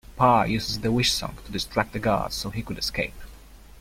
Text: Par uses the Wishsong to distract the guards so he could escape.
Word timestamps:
Par 0.15 0.47
uses 0.47 0.79
the 0.79 0.89
Wishsong 0.91 1.35
to 1.45 1.51
distract 1.51 1.93
the 1.93 1.99
guards 1.99 2.33
so 2.33 2.49
he 2.49 2.63
could 2.63 2.79
escape. 2.79 3.13